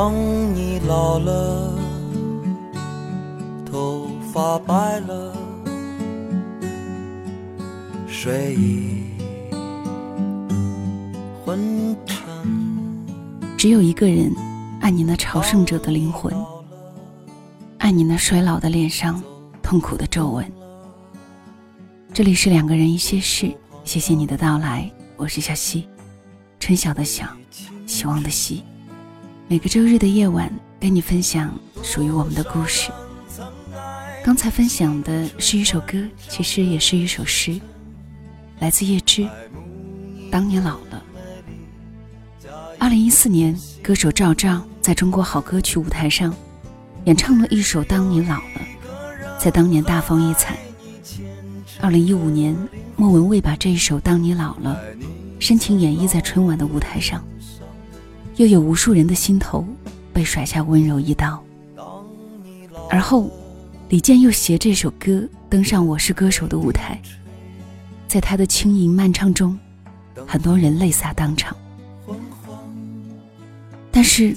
[0.00, 0.14] 当
[0.54, 1.76] 你老了，
[3.66, 5.36] 头发白了，
[8.06, 9.02] 睡意
[11.44, 12.16] 昏沉。
[13.56, 14.32] 只有一个人
[14.80, 16.32] 爱你那朝圣者的灵魂，
[17.78, 19.20] 爱你那衰老的脸上
[19.60, 20.48] 痛苦的皱纹。
[22.14, 23.52] 这里是两个人一些事，
[23.82, 25.88] 谢谢你的到来，我是小溪，
[26.60, 27.26] 春晓的晓，
[27.84, 28.62] 希望的希。
[29.50, 32.90] 每个周日的夜晚，跟你分享属于我们的故事。
[34.22, 37.58] 刚才分享的是一首歌，其实也是一首诗，
[38.58, 39.26] 来自叶芝。
[40.30, 41.02] 当你老了。
[42.78, 46.34] 二零一四年，歌手赵照在中国好歌曲舞台上
[47.06, 48.60] 演唱了一首《当你老了》，
[49.42, 50.58] 在当年大放异彩。
[51.80, 52.54] 二零一五年，
[52.96, 54.78] 莫文蔚把这一首《当你老了》
[55.40, 57.24] 深情演绎在春晚的舞台上。
[58.38, 59.66] 又有无数人的心头
[60.12, 61.42] 被甩下温柔一刀，
[62.88, 63.28] 而后，
[63.88, 67.02] 李健又携这首歌登上《我是歌手》的舞台，
[68.06, 69.58] 在他的轻盈慢唱中，
[70.24, 71.56] 很多人泪洒当场。
[73.90, 74.36] 但是，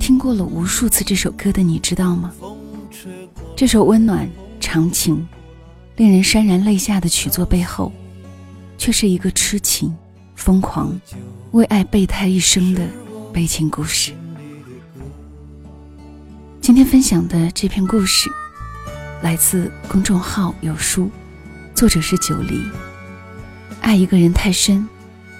[0.00, 2.32] 听过了无数次这首歌的你知道吗？
[3.54, 4.26] 这首温暖、
[4.60, 5.28] 长情、
[5.96, 7.92] 令人潸然泪下的曲作背后，
[8.78, 9.94] 却是一个痴情、
[10.36, 10.98] 疯狂、
[11.50, 12.88] 为爱备胎一生的。
[13.32, 14.12] 悲情故事。
[16.60, 18.30] 今天分享的这篇故事，
[19.22, 21.10] 来自公众号有书，
[21.74, 22.62] 作者是九黎。
[23.80, 24.86] 爱一个人太深，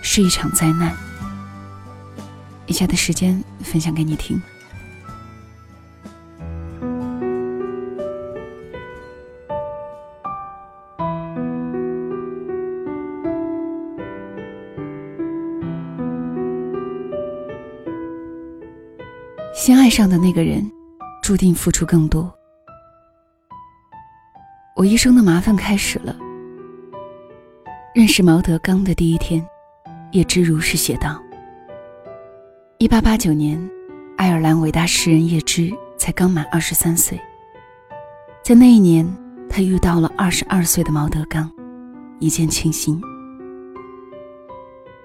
[0.00, 0.96] 是一场灾难。
[2.66, 4.40] 以下的时间分享给你听。
[19.92, 20.66] 上的那个人，
[21.22, 22.32] 注定付出更多。
[24.74, 26.16] 我一生的麻烦开始了。
[27.94, 29.46] 认识毛德刚的第一天，
[30.12, 31.20] 叶芝如是写道：
[32.78, 33.60] 一八八九年，
[34.16, 37.20] 爱尔兰伟大诗人叶芝才刚满二十三岁。
[38.42, 39.06] 在那一年，
[39.46, 41.52] 他遇到了二十二岁的毛德刚，
[42.18, 42.98] 一见倾心。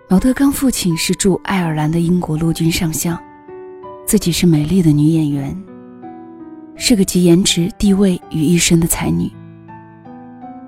[0.07, 3.21] 毛德刚父亲是驻爱尔兰的英国陆军上校。
[4.07, 5.53] 自己是美丽的女演员，
[6.77, 9.29] 是个集颜值、地位于一身的才女。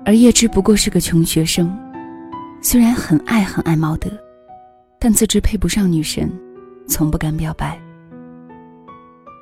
[0.04, 1.74] 而叶芝不过是个穷学生，
[2.60, 4.10] 虽然很爱很爱毛德，
[4.98, 6.30] 但自知配不上女神，
[6.86, 7.80] 从不敢表白。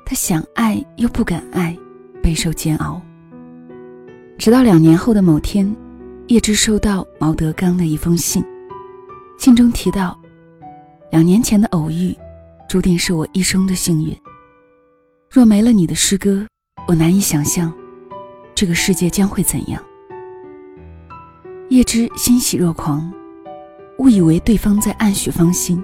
[0.05, 1.77] 他想爱又不敢爱，
[2.23, 3.01] 备受煎熬。
[4.37, 5.75] 直到两年后的某天，
[6.27, 8.41] 叶芝收到毛德刚的一封信，
[9.37, 10.17] 信中提到
[11.11, 12.15] 两年前的偶遇。
[12.69, 14.15] 注定是我一生的幸运。
[15.27, 16.45] 若没了你的诗歌，
[16.87, 17.73] 我难以想象
[18.53, 19.83] 这个世界将会怎样。
[21.69, 23.11] 叶芝欣喜若狂，
[23.97, 25.83] 误以为对方在暗许芳心，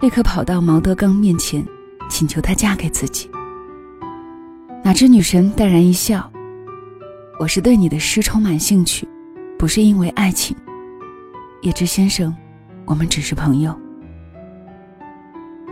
[0.00, 1.62] 立刻跑到毛德刚面前，
[2.08, 3.30] 请求他嫁给自己。
[4.82, 6.32] 哪知女神淡然一笑
[7.38, 9.06] ：“我是对你的诗充满兴趣，
[9.58, 10.56] 不是因为爱情。
[11.60, 12.34] 叶芝先生，
[12.86, 13.78] 我们只是朋友。”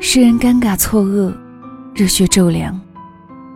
[0.02, 1.30] 诗人尴尬错愕，
[1.94, 2.80] 热血骤凉，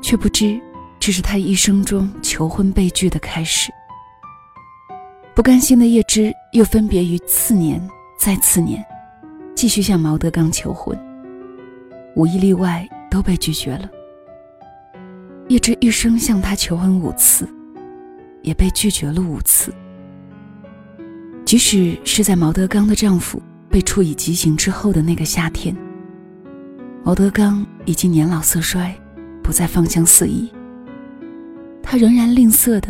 [0.03, 0.61] 却不知
[1.01, 3.73] 这是他一生中求婚被拒的开始。
[5.35, 7.81] 不甘心的叶芝又分别于次年、
[8.19, 8.85] 再次年，
[9.55, 10.97] 继续向毛德刚求婚，
[12.15, 13.89] 无一例外都被拒绝了。
[15.49, 17.49] 叶芝一生向他求婚五次，
[18.43, 19.75] 也被拒绝了五次。
[21.47, 25.75] 即使是在毛德刚的丈夫被处以极刑之后的那个夏天。
[27.07, 28.99] 毛德刚已经年老色衰，
[29.43, 30.51] 不再芳香四溢。
[31.83, 32.89] 他仍然吝啬的，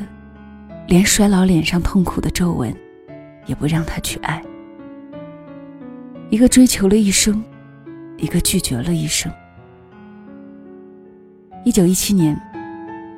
[0.87, 2.73] 连衰老脸上痛苦的皱纹，
[3.47, 4.41] 也不让他去爱。
[6.31, 7.43] 一个追求了一生，
[8.17, 9.33] 一个拒绝了一生。
[11.65, 12.41] 一九一七年，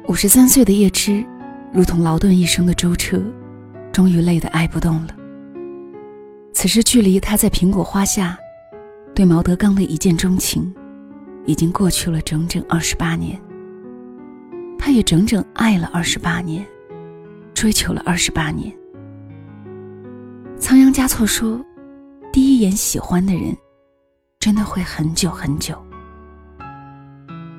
[0.09, 1.23] 五十三岁的叶芝，
[1.75, 3.23] 如同劳顿一生的舟车，
[3.93, 5.15] 终于累得挨不动了。
[6.55, 8.39] 此时距离他在苹果花下，
[9.15, 10.75] 对毛德刚的一见钟情。
[11.47, 13.41] 已经过去了整整二十八年，
[14.77, 16.67] 他也整整爱了二十八年，
[17.55, 18.77] 追求了二十八年。
[20.59, 21.65] 仓央嘉措说
[22.33, 23.57] ：“第一眼喜欢的人，
[24.41, 25.81] 真的会很久很久。”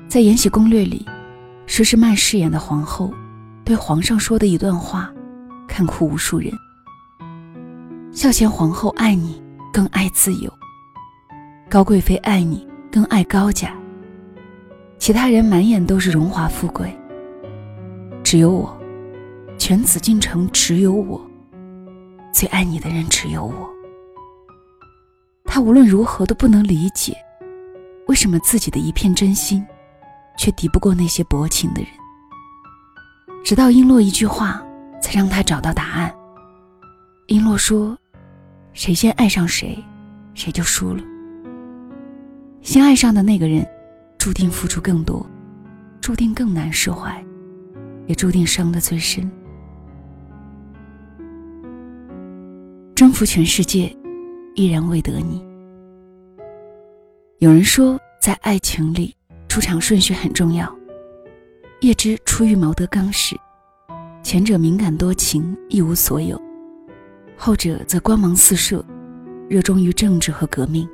[0.06, 1.06] 在《延禧攻略》里，
[1.66, 3.10] 佘诗曼饰演的皇后
[3.64, 5.10] 对皇上说的一段话，
[5.66, 6.52] 看哭无数人。
[8.12, 9.42] 孝贤皇后爱你，
[9.72, 10.50] 更爱自由；
[11.70, 12.68] 高贵妃爱你。
[12.90, 13.77] 更爱高家，
[14.98, 16.94] 其他人满眼都是荣华富贵，
[18.22, 18.76] 只有我，
[19.56, 21.20] 全紫禁城只有我，
[22.32, 23.70] 最爱你的人只有我。
[25.44, 27.16] 他无论如何都不能理解，
[28.06, 29.64] 为什么自己的一片真心，
[30.36, 31.90] 却敌不过那些薄情的人。
[33.44, 34.62] 直到璎珞一句话，
[35.00, 36.14] 才让他找到答案。
[37.28, 37.96] 璎珞说
[38.74, 39.82] ：“谁先爱上谁，
[40.34, 41.02] 谁就输了。
[42.60, 43.66] 先爱上的那个人，
[44.18, 45.24] 注定付出更多，
[46.00, 47.24] 注定更难释怀，
[48.06, 49.30] 也注定伤得最深。
[52.94, 53.94] 征服全世界。”
[54.58, 55.40] 依然未得你。
[57.38, 59.14] 有人说，在爱情里，
[59.46, 60.76] 出场顺序很重要。
[61.80, 63.36] 叶芝初遇毛德刚时，
[64.20, 66.36] 前者敏感多情，一无所有；
[67.36, 68.84] 后者则光芒四射，
[69.48, 70.88] 热衷于政治和革命。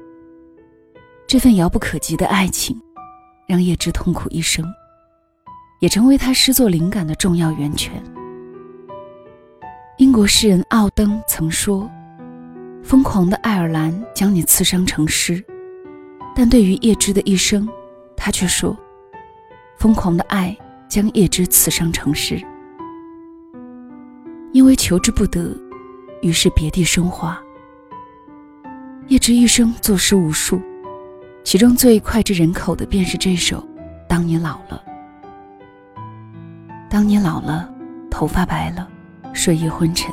[1.26, 2.78] 这份遥不可及的爱情，
[3.46, 4.64] 让叶芝痛苦一生，
[5.80, 8.02] 也成为他诗作灵感的重要源泉。
[9.98, 11.90] 英国诗人奥登曾说。
[12.82, 15.42] 疯狂的爱尔兰将你刺伤成诗，
[16.36, 17.66] 但对于叶芝的一生，
[18.14, 18.76] 他却说
[19.80, 20.54] ：“疯狂的爱
[20.86, 22.38] 将叶芝刺伤成诗。”
[24.52, 25.56] 因为求之不得，
[26.20, 27.42] 于是别地生花。
[29.08, 30.60] 叶芝一生作诗无数，
[31.44, 33.58] 其中最脍炙人口的便是这首
[34.08, 34.82] 《当你老了》。
[36.90, 37.72] 当你老了，
[38.10, 38.88] 头发白了，
[39.34, 40.12] 睡意昏沉。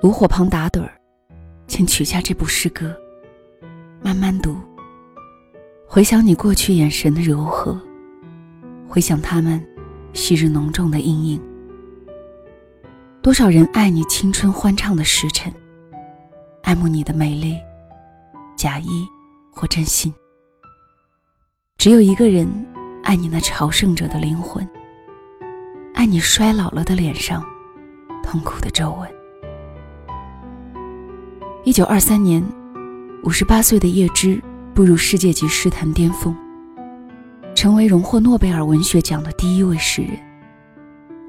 [0.00, 0.92] 炉火旁打盹儿，
[1.66, 2.96] 请取下这部诗歌，
[4.00, 4.56] 慢慢读。
[5.88, 7.78] 回想你过去眼神的柔和，
[8.88, 9.60] 回想他们
[10.12, 11.42] 昔日浓重的阴影。
[13.20, 15.52] 多少人爱你青春欢畅的时辰，
[16.62, 17.58] 爱慕你的美丽，
[18.56, 19.04] 假意
[19.56, 20.12] 或真心。
[21.78, 22.46] 只有一个人
[23.02, 24.68] 爱你那朝圣者的灵魂，
[25.94, 27.42] 爱你衰老了的脸上
[28.22, 29.10] 痛苦的皱纹。
[31.64, 32.44] 一九二三年，
[33.24, 34.40] 五十八岁的叶芝
[34.74, 36.36] 步入世界级诗坛巅峰，
[37.54, 40.12] 成为荣获诺贝尔文学奖的第一位诗人。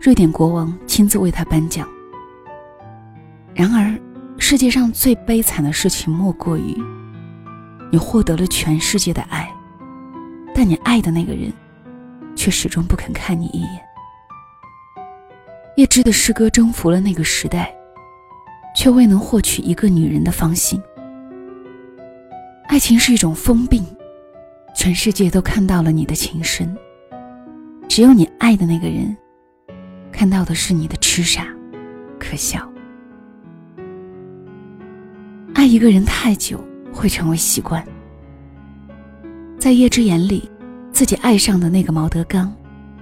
[0.02, 1.88] 瑞典国王亲自为他颁奖。
[3.56, 3.98] 然而，
[4.38, 6.78] 世界上最悲惨的事情莫过于，
[7.92, 9.52] 你获得了全世界的爱，
[10.54, 11.52] 但你爱的那个人，
[12.36, 13.82] 却始终不肯看你一眼。
[15.78, 17.74] 叶芝的诗歌征服了那个时代。
[18.78, 20.80] 却未能获取一个女人的芳心。
[22.68, 23.84] 爱情是一种疯病，
[24.76, 26.78] 全世界都看到了你的情深，
[27.90, 29.18] 只有你爱的那个人，
[30.12, 31.48] 看到的是你的痴傻、
[32.20, 32.72] 可笑。
[35.56, 36.64] 爱一个人太久，
[36.98, 37.86] 会成为习惯。
[39.60, 40.50] 在叶之眼里，
[40.92, 42.52] 自己爱上的那个毛德刚，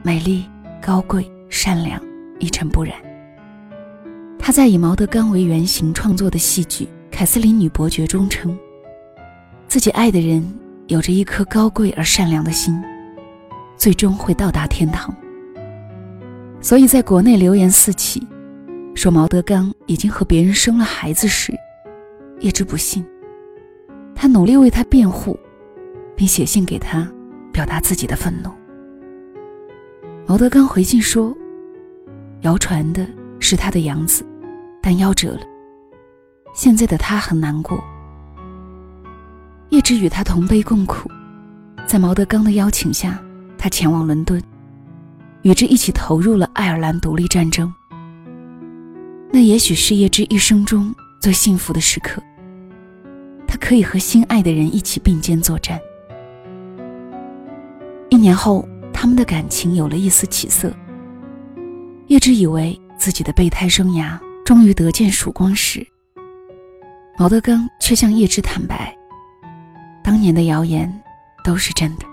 [0.03, 0.45] 美丽、
[0.81, 2.01] 高贵、善良，
[2.39, 2.93] 一尘不染。
[4.37, 8.57] 他在以毛德刚为原型创作的戏剧《凯瑟琳女伯爵》中称，
[9.67, 10.45] 自己爱的人
[10.87, 12.79] 有着一颗高贵而善良的心，
[13.77, 15.15] 最终会到达天堂。
[16.61, 18.27] 所以，在国内流言四起，
[18.93, 21.53] 说毛德刚已经和别人生了孩子时，
[22.39, 23.05] 叶芝不信。
[24.15, 25.37] 他努力为他辩护，
[26.15, 27.07] 并写信给他，
[27.51, 28.49] 表达自己的愤怒。
[30.25, 31.35] 毛德刚回信说
[32.41, 33.05] ：“谣传的
[33.39, 34.25] 是他的养子。”
[34.81, 35.41] 但夭折了。
[36.53, 37.83] 现在的他很难过。
[39.69, 41.09] 叶芝与他同悲共苦，
[41.87, 43.19] 在毛德刚的邀请下，
[43.57, 44.39] 他前往伦敦，
[45.41, 47.73] 与之一起投入了爱尔兰独立战争。
[49.31, 52.21] 那也许是叶芝一生中最幸福的时刻。
[53.55, 55.79] 他可以和心爱的人一起并肩作战。
[58.09, 60.73] 一年后，他们的感情有了一丝起色。
[62.07, 64.19] 叶芝以为自己的备胎生涯。
[64.43, 65.87] 终于得见曙光时，
[67.17, 68.93] 毛德刚却向叶芝坦白，
[70.03, 70.93] 当年的谣言
[71.43, 72.05] 都是真的。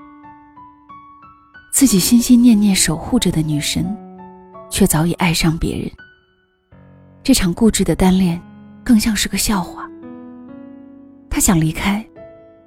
[1.72, 3.84] 自己心心念念守护着的女神，
[4.70, 5.90] 却早已爱上别人。
[7.22, 8.40] 这场固执的单恋，
[8.84, 9.86] 更像是个笑话。
[11.42, 12.06] 想离开，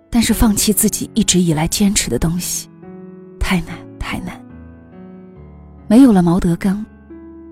[0.10, 2.70] 但是放弃自己一直以来坚持的东西，
[3.40, 4.38] 太难太难。
[5.88, 6.86] 没有了毛德刚，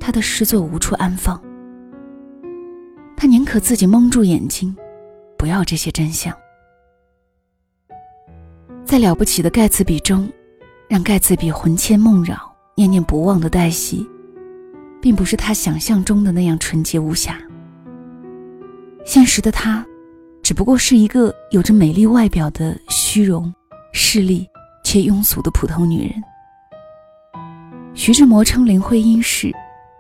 [0.02, 1.42] 他的诗作无处安放。
[3.16, 4.76] 他宁可自己蒙住眼睛，
[5.38, 6.36] 不要这些真相。
[8.84, 10.30] 在了不起的盖茨比中，
[10.90, 12.38] 让盖茨比魂牵梦绕、
[12.76, 14.06] 念念不忘的黛西，
[15.02, 17.38] 并不是他想象中的那样纯洁无瑕。
[19.06, 19.86] 现实的他，
[20.44, 23.52] 只不过是一个有着美丽外表的虚荣、
[23.94, 24.46] 势利
[24.84, 26.22] 且庸俗的普通女人。
[27.94, 29.48] 徐志摩称林徽因是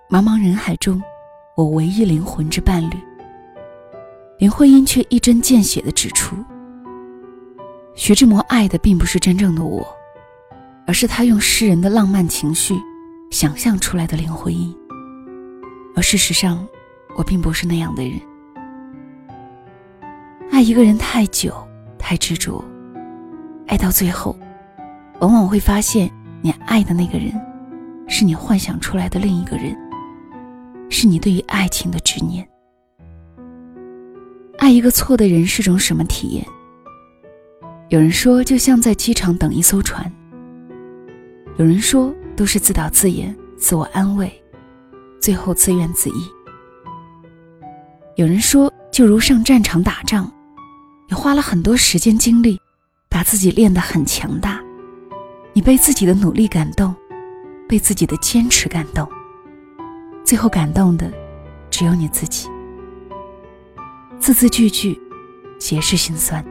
[0.09, 1.01] 茫茫人海中
[1.55, 2.97] 我唯一灵魂之伴侣。
[4.37, 6.35] 林徽因却一针见血地指出，
[7.95, 9.87] 徐志摩爱的并不是真正的我，
[10.85, 12.75] 而是他用诗人的浪漫情绪
[13.31, 14.75] 想象出来的林徽因。
[15.95, 16.67] 而事实上，
[17.15, 18.19] 我并不是那样的人。
[20.63, 21.53] 爱一个人太久、
[21.99, 22.63] 太执着，
[23.67, 24.33] 爱到最后，
[25.19, 26.09] 往往会发现，
[26.41, 27.33] 你爱的那个人，
[28.07, 29.75] 是你幻想出来的另一个人，
[30.89, 32.47] 是你对于爱情的执念。
[34.57, 36.47] 爱一个错的人是种什么体验？
[37.89, 40.09] 有人说，就像在机场等一艘船；
[41.57, 44.31] 有人说，都是自导自演、自我安慰。
[45.19, 46.15] 最后自怨自艾。
[48.15, 50.31] 有人说，就如上战场打仗，
[51.07, 52.59] 你花了很多时间精力，
[53.09, 54.59] 把自己练得很强大，
[55.53, 56.95] 你被自己的努力感动，
[57.67, 59.07] 被自己的坚持感动，
[60.23, 61.11] 最后感动的
[61.69, 62.49] 只有你自己。
[64.19, 64.99] 字字句句，
[65.59, 66.43] 皆是心酸。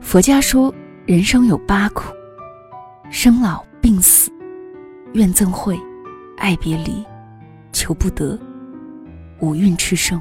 [0.00, 0.74] 佛家说，
[1.06, 2.04] 人生有八苦：
[3.10, 4.30] 生老病死、
[5.12, 5.78] 怨憎会。
[6.36, 7.04] 爱别离，
[7.70, 8.40] 求不得，
[9.40, 10.18] 五蕴炽盛。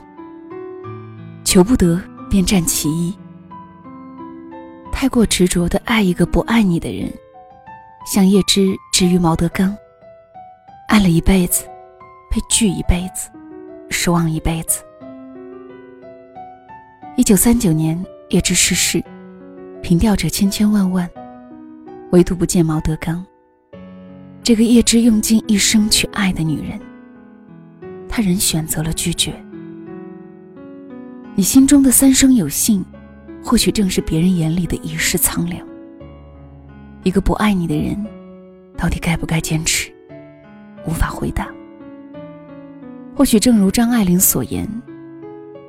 [1.50, 3.12] 求不得便占其一。
[4.92, 7.12] 太过执着的爱一个不爱你的人，
[8.06, 9.76] 像叶芝之于毛德刚，
[10.90, 11.66] 爱了一辈子，
[12.30, 13.32] 被拒一辈子，
[13.90, 14.84] 失望一辈子。
[17.18, 19.04] 一九三九年，叶芝逝世，
[19.82, 21.10] 凭吊者千千万万，
[22.12, 23.26] 唯独不见毛德刚。
[24.44, 26.80] 这个叶芝用尽一生去爱的女人，
[28.08, 29.34] 他仍选择了拒绝。
[31.40, 32.84] 你心中的三生有幸，
[33.42, 35.66] 或许正是别人眼里的一世苍凉。
[37.04, 38.06] 一个不爱你的人，
[38.76, 39.90] 到底该不该坚持？
[40.86, 41.48] 无法回答。
[43.16, 44.68] 或许正如张爱玲所言：“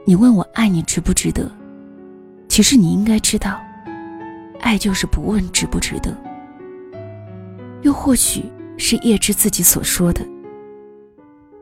[0.05, 1.49] 你问我爱你值不值得？
[2.49, 3.61] 其实你应该知道，
[4.59, 6.12] 爱就是不问值不值得。”
[7.83, 8.43] 又或许。
[8.77, 10.27] 是叶芝自己所说的：“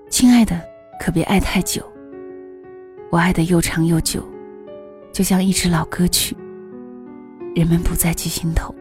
[0.09, 0.59] 亲爱的，
[1.01, 1.83] 可别爱太久。
[3.11, 4.23] 我爱的又长又久，
[5.13, 6.37] 就像一支老歌曲，
[7.55, 8.75] 人们不再记心头。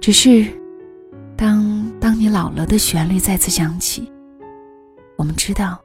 [0.00, 0.46] 只是，
[1.36, 4.10] 当当你老了的旋律再次响起，
[5.16, 5.80] 我们知道，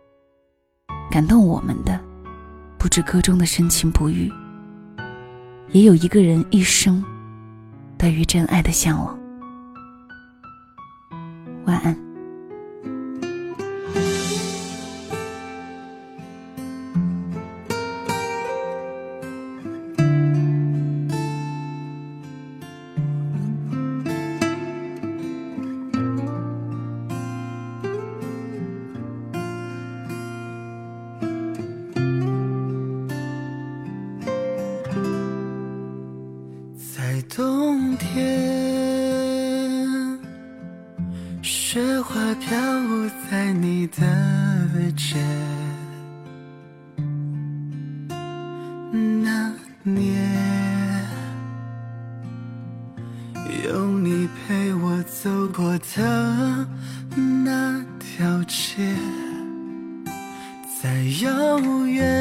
[1.09, 1.99] 感动我们的，
[2.77, 4.31] 不止歌中的深情不渝，
[5.71, 7.03] 也有一个人一生
[7.97, 9.19] 对于真爱的向往。”
[11.65, 12.12] 晚安。
[41.73, 43.97] 雪花飘舞在你的
[44.95, 45.19] 肩，
[49.23, 49.51] 那
[49.81, 50.05] 年
[53.65, 56.67] 有你陪我走过的
[57.15, 58.95] 那条街，
[60.79, 62.11] 在遥远，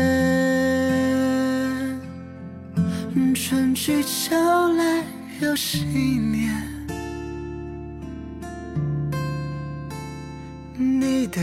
[3.34, 4.34] 春去秋
[4.78, 5.04] 来
[5.42, 6.81] 又是一年。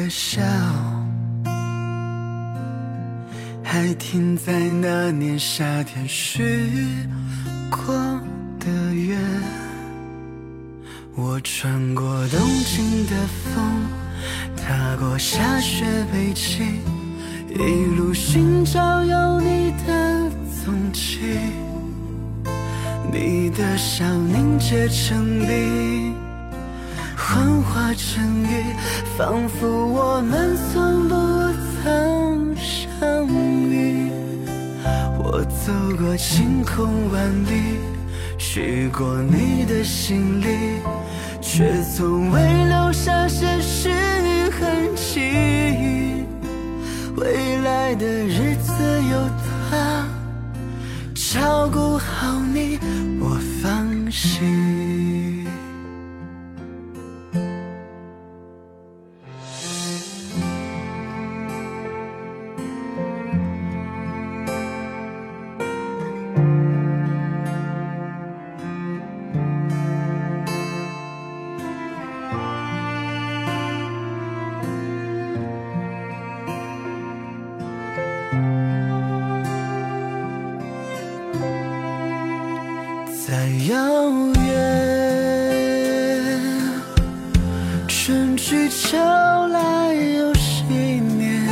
[0.09, 0.41] 笑，
[3.63, 4.51] 还停在
[4.81, 6.67] 那年夏天许
[7.69, 7.93] 过
[8.59, 9.19] 的愿。
[11.15, 13.15] 我穿过东京的
[13.53, 13.63] 风，
[14.57, 16.65] 踏过下雪北京，
[17.53, 20.31] 一路寻找有你的
[20.65, 21.19] 踪迹。
[23.11, 26.18] 你的笑凝结成冰。
[27.19, 28.73] 幻化成雨，
[29.17, 31.15] 仿佛我们从不
[31.83, 34.09] 曾相遇。
[35.17, 37.77] 我走过晴空万里，
[38.37, 40.79] 去过你的心里，
[41.41, 43.91] 却从未留下些许
[44.49, 46.23] 痕迹。
[47.17, 48.71] 未来的日子
[49.11, 49.29] 有
[49.69, 50.07] 他
[51.13, 52.79] 照顾好你，
[53.19, 55.38] 我放心。
[88.09, 88.97] 春去秋
[89.49, 91.45] 来又是一年，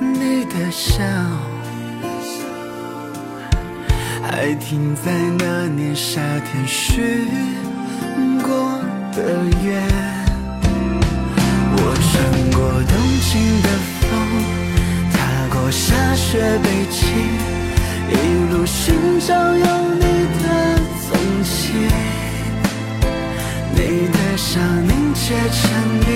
[0.00, 1.04] 你的笑
[4.22, 7.28] 还停在那年夏天许
[8.42, 8.80] 过
[9.14, 9.86] 的愿。
[11.76, 12.12] 我穿
[12.50, 13.30] 过东京
[13.60, 13.68] 的
[14.00, 14.10] 风，
[15.12, 15.18] 踏
[15.52, 17.04] 过下雪北京。
[18.08, 18.12] 一
[18.50, 19.64] 路寻找有
[19.96, 20.04] 你
[20.42, 20.44] 的
[21.10, 21.52] 踪迹，
[24.54, 25.68] 想凝结成
[26.06, 26.14] 冰，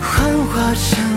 [0.00, 1.11] 幻化成